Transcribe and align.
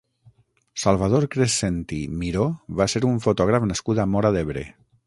Salvador 0.83 1.27
Crescenti 1.35 1.99
Miró 2.23 2.49
va 2.81 2.89
ser 2.95 3.05
un 3.13 3.21
fotògraf 3.29 3.71
nascut 3.75 4.07
a 4.07 4.13
Móra 4.17 4.35
d'Ebre. 4.39 4.69